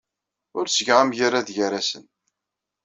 [0.57, 2.05] Ur ttgeɣ amgerrad gar-asen.